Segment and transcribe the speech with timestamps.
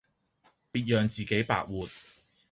[0.71, 1.87] 別讓自己白活